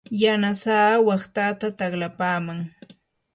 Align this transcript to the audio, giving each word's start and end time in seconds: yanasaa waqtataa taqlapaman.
yanasaa 0.23 0.91
waqtataa 1.07 1.75
taqlapaman. 1.79 2.59